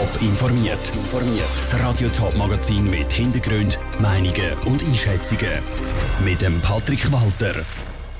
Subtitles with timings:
[0.00, 0.92] Top informiert.
[1.56, 5.60] Das Radio Top Magazin mit Hintergrund, Meinungen und Einschätzungen
[6.24, 7.66] mit dem Patrick Walter.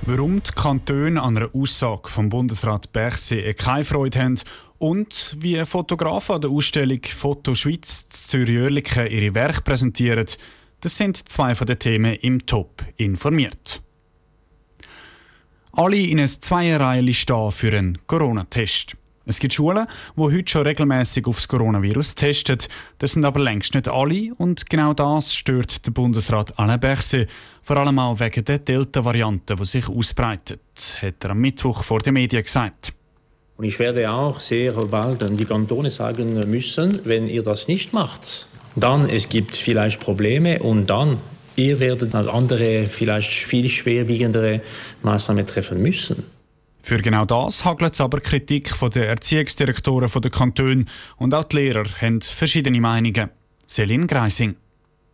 [0.00, 4.40] Warum die Kantone an einer Aussage vom Bundesrat Berchsee keine Freude haben
[4.78, 10.24] und wie Fotografen an der Ausstellung Foto Schweiz Zürich-Oerlikon ihre Werke präsentieren,
[10.80, 13.82] das sind zwei von den Themen im Top informiert.
[15.72, 18.96] Alle in einer Zweierreihe stehen für einen Corona-Test.
[19.28, 22.58] Es gibt Schulen, die heute schon regelmäßig aufs Coronavirus testen.
[22.98, 27.28] Das sind aber längst nicht alle und genau das stört der Bundesrat Alain Berset,
[27.60, 30.60] vor allem auch wegen der Delta-Variante, die sich ausbreitet,
[31.02, 32.92] hat er am Mittwoch vor den Medien gesagt.
[33.56, 37.92] Und ich werde auch sehr bald an die Kantone sagen müssen, wenn ihr das nicht
[37.92, 38.46] macht,
[38.76, 41.18] dann es gibt vielleicht Probleme und dann
[41.56, 44.60] ihr werdet andere vielleicht viel schwerwiegendere
[45.02, 46.35] Maßnahmen treffen müssen.
[46.86, 50.84] Für genau das hagelt es aber Kritik von den Erziehungsdirektoren der Kantone
[51.16, 53.30] und auch die Lehrer haben verschiedene Meinungen.
[53.66, 54.54] Celine Greising.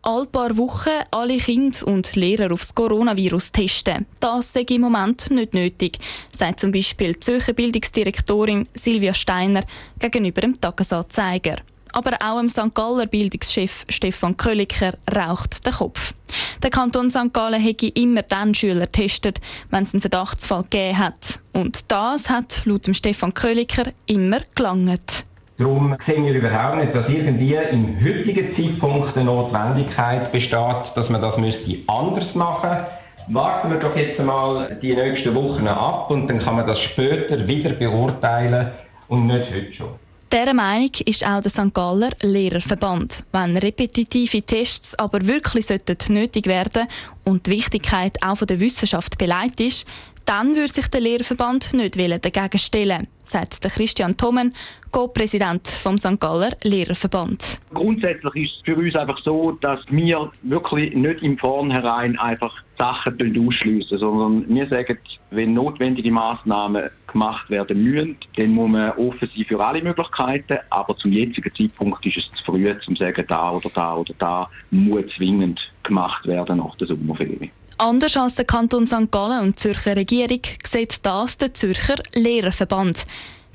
[0.03, 4.05] All paar Wochen alle Kinder und Lehrer aufs Coronavirus testen.
[4.21, 5.96] Das sei im Moment nicht nötig,
[6.37, 9.65] sagt zum Beispiel die Zürcher Bildungsdirektorin Silvia Steiner
[9.99, 11.57] gegenüber dem Tagesanzeiger.
[11.93, 12.74] Aber auch im St.
[12.74, 16.15] Galler Bildungschef Stefan Kölliker raucht der Kopf.
[16.62, 17.32] Der Kanton St.
[17.32, 19.40] Gallen hätte immer dann Schüler getestet,
[19.71, 21.40] wenn es einen Verdachtsfall gegeben hat.
[21.52, 25.24] Und das hat laut dem Stefan Kölliker immer gelangt.
[25.59, 31.21] Darum sehen wir überhaupt nicht, dass irgendwie im heutigen Zeitpunkt eine Notwendigkeit besteht, dass man
[31.21, 33.02] das müsste anders machen müsste.
[33.29, 37.46] Warten wir doch jetzt einmal die nächsten Wochen ab und dann kann man das später
[37.46, 38.73] wieder beurteilen
[39.09, 40.02] und nicht heute schon.
[40.33, 41.75] Dieser Meinung ist auch der St.
[41.75, 43.23] Galler Lehrerverband.
[43.33, 45.66] Wenn repetitive Tests aber wirklich
[46.09, 46.87] nötig werden
[47.23, 49.87] und die Wichtigkeit auch von der Wissenschaft beleidigt ist,
[50.24, 54.52] dann würde sich der Lehrerverband nicht dagegen stellen, sagt Christian Thommen,
[54.91, 56.21] Co-Präsident vom St.
[56.21, 57.59] Galler Lehrerverband.
[57.73, 63.47] Grundsätzlich ist es für uns einfach so, dass wir wirklich nicht im Vornherein einfach Sachen
[63.47, 64.99] ausschliessen, sondern wir sagen,
[65.31, 70.97] wenn notwendige Maßnahmen gemacht werden müssen, dann muss man offen sein für alle Möglichkeiten, aber
[70.97, 74.51] zum jetzigen Zeitpunkt ist es zu früh, um zu sagen, da oder da oder da
[74.71, 77.51] muss zwingend gemacht werden nach der Sommerferien.
[77.78, 79.10] Anders als der Kanton St.
[79.10, 83.06] Gallen und die Zürcher Regierung sieht das der Zürcher Lehrerverband.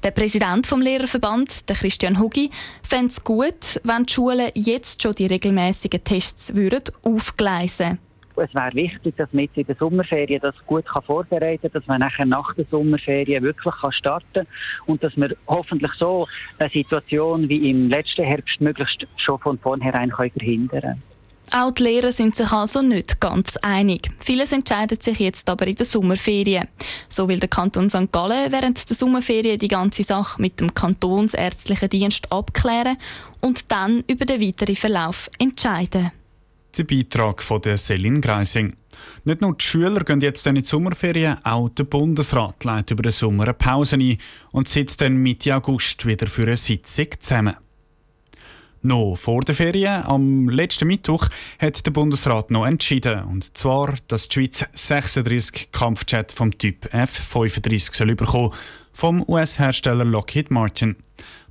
[0.03, 2.51] Der Präsident vom Lehrerverband, der Christian Hugi,
[2.83, 7.99] fände es gut, wenn die Schulen jetzt schon die regelmäßigen Tests würden aufgleisen
[8.43, 11.87] es wäre wichtig, dass man jetzt in der Sommerferien das gut kann vorbereiten kann, dass
[11.87, 14.47] man nachher nach der Sommerferien wirklich kann starten kann
[14.85, 16.27] und dass wir hoffentlich so
[16.59, 21.03] eine Situation wie im letzten Herbst möglichst schon von vornherein verhindern können.
[21.51, 24.09] Auch die Lehrer sind sich also nicht ganz einig.
[24.19, 26.67] Vieles entscheidet sich jetzt aber in der Sommerferien.
[27.07, 28.11] So will der Kanton St.
[28.11, 32.97] Gallen während der Sommerferien die ganze Sache mit dem Kantonsärztlichen Dienst abklären
[33.39, 36.11] und dann über den weiteren Verlauf entscheiden.
[36.77, 38.75] Der Beitrag von der Selin Greising.
[39.23, 43.11] Nicht nur die Schüler gehen jetzt in die Sommerferien, auch der Bundesrat leitet über den
[43.11, 44.17] Sommer eine Pause ein
[44.51, 47.55] und sitzt dann Mitte August wieder für eine Sitzung zusammen.
[48.87, 51.27] Noch vor der Ferien, am letzten Mittwoch,
[51.59, 53.21] hat der Bundesrat noch entschieden.
[53.25, 58.53] Und zwar, dass die Schweiz 36 Kampfjets vom Typ F-35 soll bekommen,
[58.93, 60.95] vom US-Hersteller Lockheed Martin.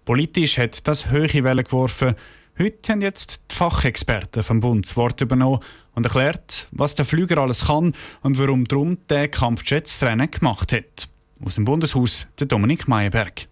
[0.07, 2.15] Politisch hat das hohe Wellen geworfen.
[2.59, 5.61] Heute haben jetzt die Fachexperten vom Bund das Wort übernommen
[5.95, 7.93] und erklärt, was der Flüger alles kann
[8.23, 11.11] und warum drum der Kampfjet das Rennen gemacht hat.
[11.45, 13.47] Aus dem Bundeshaus der Dominik Meyerberg.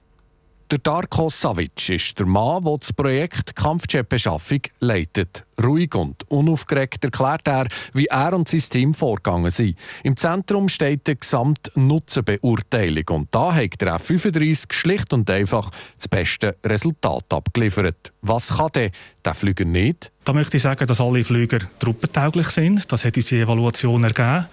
[0.70, 5.44] Der Darko Savic ist der Mann, der das Projekt Kampfjet-Beschaffung leitet.
[5.62, 9.76] Ruhig und unaufgeregt erklärt er, wie er und sein Team vorgegangen sind.
[10.04, 16.56] Im Zentrum steht die Gesamtnutzenbeurteilung und da hat der F-35 schlicht und einfach das beste
[16.64, 18.14] Resultat abgeliefert.
[18.22, 18.90] Was kann denn
[19.22, 20.10] der Flüger nicht?
[20.24, 22.90] Da möchte ich sagen, dass alle Flüger truppentauglich sind.
[22.90, 24.46] Das hat unsere Evaluation ergeben.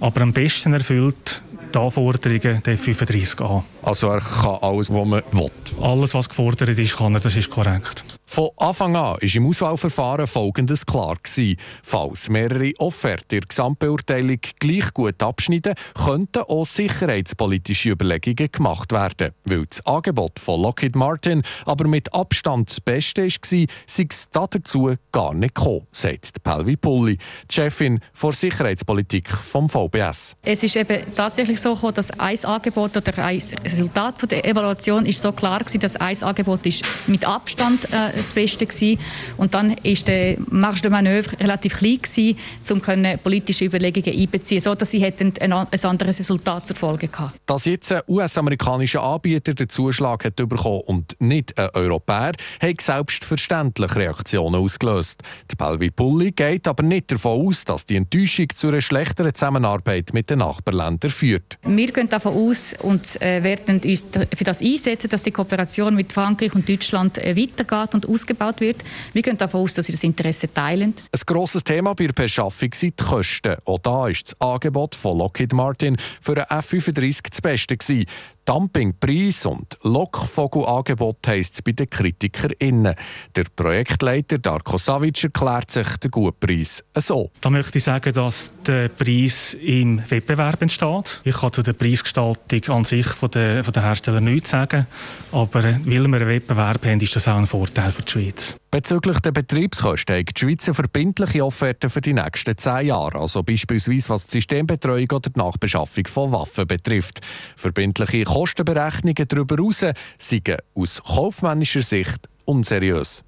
[0.00, 1.42] Aber am besten erfüllt
[1.72, 3.64] die Anforderungen der 35 an.
[3.82, 5.50] Also er kann alles, was man will?
[5.80, 8.04] Alles, was gefordert ist, kann er, das ist korrekt.
[8.32, 11.16] Von Anfang an war im Auswahlverfahren Folgendes klar.
[11.22, 11.58] Gewesen.
[11.82, 19.32] Falls mehrere Offerten in der Gesamtbeurteilung gleich gut abschneiden, könnten auch sicherheitspolitische Überlegungen gemacht werden.
[19.44, 24.94] Weil das Angebot von Lockheed Martin aber mit Abstand das Beste war, sei es dazu
[25.12, 27.18] gar nicht gekommen, sagt Pelvi Pulli,
[27.50, 30.36] die Chefin der Sicherheitspolitik vom VBS.
[30.42, 33.42] Es ist eben tatsächlich so gekommen, dass ein Angebot oder ein
[33.72, 38.32] Resultat der Evaluation ist so klar war, dass ein Angebot ist mit Abstand äh, das
[38.32, 38.98] Beste gewesen.
[39.36, 42.38] Und dann ist der Marge de Manœuvre relativ klein gewesen,
[42.70, 47.08] um können politische Überlegungen einbeziehen, so dass sie hätten ein, ein anderes Resultat zur Folge
[47.08, 47.38] gehabt.
[47.46, 53.94] Dass jetzt ein US-amerikanischer Anbieter den Zuschlag hat bekommen und nicht ein Europäer, hat selbstverständlich
[53.94, 55.20] Reaktionen ausgelöst.
[55.50, 60.12] Die Pelvi Pulli geht aber nicht davon aus, dass die Enttäuschung zu einer schlechteren Zusammenarbeit
[60.12, 61.58] mit den Nachbarländern führt.
[61.62, 64.04] Wir gehen davon aus und äh, werden uns
[64.36, 68.78] für das einsetzen, dass die Kooperation mit Frankreich und Deutschland äh, weitergeht und ausgebaut wird.
[69.12, 70.94] Wir gehen davon aus, dass sie das Interesse teilen.
[71.12, 73.56] Ein grosses Thema bei der Beschaffung sind die Kosten.
[73.64, 78.06] Auch da ist das Angebot von Lockheed Martin für einen F-35 das Beste gewesen.
[78.44, 82.94] Dumpingpreis und Lockvogelangebot heisst es bei den KritikerInnen.
[83.36, 87.30] Der Projektleiter Darko Savic erklärt sich den Gutpreis so.
[87.40, 91.20] Da möchte ich sagen, dass der Preis im Wettbewerb entsteht.
[91.22, 94.86] Ich kann zu der Preisgestaltung an sich von den, von den Herstellern nichts sagen,
[95.30, 98.56] aber weil wir einen Wettbewerb haben, ist das auch ein Vorteil für die Schweiz.
[98.70, 103.42] Bezüglich der Betriebskosten hat die Schweiz eine verbindliche Offerte für die nächsten zehn Jahre, also
[103.42, 107.20] beispielsweise was die Systembetreuung oder die Nachbeschaffung von Waffen betrifft.
[107.56, 109.84] Verbindliche Kostenberechnungen darüber hinaus
[110.18, 113.22] seien aus kaufmännischer Sicht unseriös.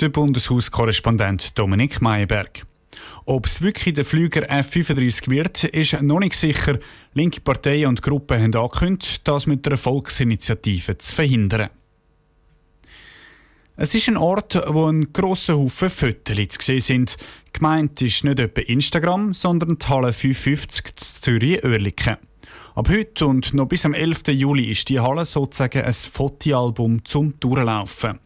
[0.00, 2.62] Der Bundeshauskorrespondent Dominik Meyerberg.
[3.24, 6.78] Ob es wirklich der Flüger F-35 wird, ist noch nicht sicher.
[7.14, 11.70] Linke Parteien und Gruppen haben angekündigt, das mit einer Volksinitiative zu verhindern.
[13.76, 17.16] Es ist ein Ort, wo ein grosser Haufen Fotos zu sehen sind.
[17.52, 22.18] Gemeint ist nicht etwa Instagram, sondern die Halle 550 Zürich-Oerlikon.
[22.74, 24.28] Ab heute und noch bis am 11.
[24.28, 28.18] Juli ist die Halle sozusagen ein Fotoalbum zum Durchlaufen.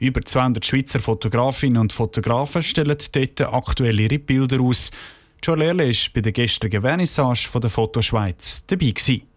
[0.00, 4.90] Über 200 Schweizer Fotografinnen und Fotografen stellen dort aktuell ihre Bilder aus.
[5.42, 8.92] Joel Erle war bei der gestrigen Vernissage von der Fotoschweiz dabei.
[8.92, 9.29] Gewesen.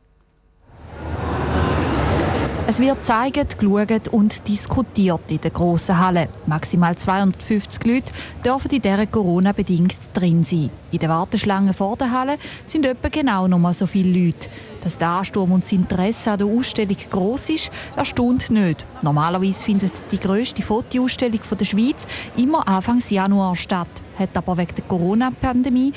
[2.66, 6.30] Es wird gezeigt, geschaut und diskutiert in der grossen Halle.
[6.46, 8.12] Maximal 250 Leute
[8.44, 10.70] dürfen in dieser Corona-bedingt drin sein.
[10.92, 14.48] In der Warteschlange vor der Halle sind etwa genau noch mal so viele Leute.
[14.82, 18.86] Dass der Ansturm und das Interesse an der Ausstellung gross ist, erstaunt nicht.
[19.02, 22.08] Normalerweise findet die grösste Fotoausstellung der Schweiz
[22.38, 25.92] immer Anfang Januar statt, hat aber wegen der Corona-Pandemie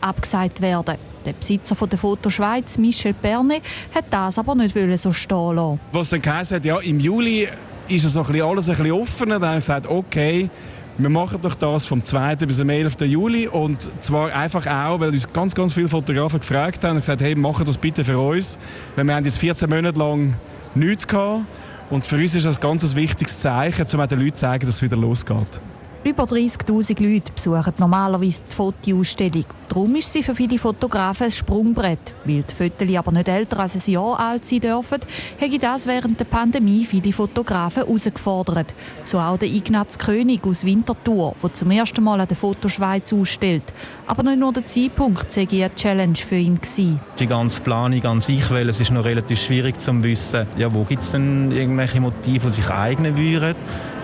[0.00, 1.09] abgesagt werden.
[1.24, 3.62] Der Besitzer von der Foto Schweiz, Michel Pernet,
[3.94, 5.80] hat das aber nicht so stehen lassen.
[5.92, 7.48] Was dann geheißen hat, ja, im Juli
[7.88, 9.38] ist es alles ein bisschen offener.
[9.38, 10.48] Dann haben wir gesagt, okay,
[10.98, 12.36] wir machen doch das vom 2.
[12.36, 13.00] bis zum 11.
[13.02, 17.22] Juli und zwar einfach auch, weil uns ganz, ganz viele Fotografen gefragt haben und gesagt,
[17.22, 18.58] hey, machen das bitte für uns,
[18.96, 20.34] weil wir haben jetzt 14 Monate lang
[20.74, 21.44] nichts gehabt
[21.88, 24.76] und für uns ist das ein ganz wichtiges Zeichen, um den Leuten zu sagen, dass
[24.76, 25.60] es wieder losgeht.
[26.02, 29.44] Über 30.000 Leute besuchen normalerweise die Fotoausstellung.
[29.68, 32.14] Darum ist sie für viele Fotografen ein Sprungbrett.
[32.24, 34.98] Weil die Fotos aber nicht älter als ein Jahr alt sein dürfen,
[35.38, 38.74] hätte das während der Pandemie viele Fotografen herausgefordert.
[39.04, 43.64] So auch der Ignaz König aus Winterthur, der zum ersten Mal an der Fotoschweiz ausstellt.
[44.06, 46.98] Aber nicht nur der Zeitpunkt sei eine Challenge für ihn gewesen.
[47.18, 50.84] Die ganze Planung an sich, weil es ist noch relativ schwierig zu wissen, ja, wo
[50.84, 53.54] gibt es denn irgendwelche Motive, die sich eignen würden,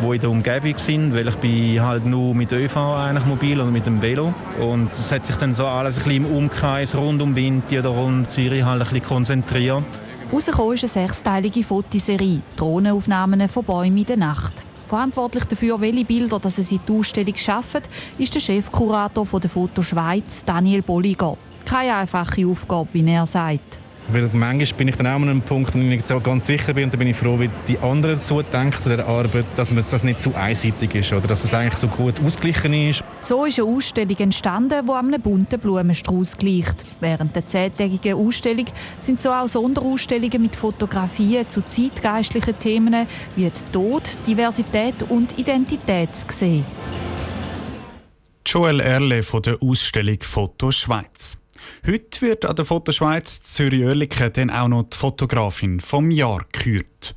[0.03, 3.71] die in der Umgebung sind, weil ich bin halt nur mit ÖV eigentlich mobil oder
[3.71, 4.35] mit dem Velo.
[4.61, 7.91] Und es hat sich dann so alles ein bisschen im Umkreis rund um Winti oder
[7.91, 9.85] rund Zürich halt ein bisschen konzentriert.
[10.33, 14.53] Rausgekommen ist eine sechsteilige Fotoserie, Drohnenaufnahmen von Bäumen in der Nacht.
[14.89, 17.83] Verantwortlich dafür, welche Bilder dass es in die Ausstellung schaffen,
[18.19, 21.37] ist der Chefkurator der Foto Schweiz, Daniel Bolliger.
[21.65, 23.79] Keine einfache Aufgabe, wie er sagt.
[24.09, 26.75] Weil manchmal bin ich dann auch an einem Punkt, wo ich nicht so ganz sicher
[26.75, 29.73] bin und dann bin ich froh, wie die anderen dazu denken zu der Arbeit, dass
[29.91, 33.03] das nicht zu einseitig ist oder dass es eigentlich so gut ausgeglichen ist.
[33.21, 36.85] So ist eine Ausstellung entstanden, die einem bunten Blumenstrauß gleicht.
[37.01, 38.67] Während der zehntägigen Ausstellung
[39.01, 46.27] sind so auch Sonderausstellungen mit Fotografien zu zeitgeistlichen Themen wie Tod, Diversität und Identität zu
[46.29, 46.65] sehen.
[48.47, 51.39] Joel Erle von der Ausstellung Foto Schweiz.
[51.87, 57.15] Heute wird an der Fotoschweiz Zürich-Oerlikon dann auch noch die Fotografin vom Jahr gekürt.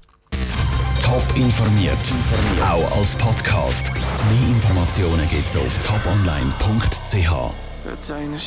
[1.02, 1.98] Top informiert,
[2.62, 3.92] auch als Podcast.
[3.92, 7.34] Mehr Informationen gibt es auf toponline.ch.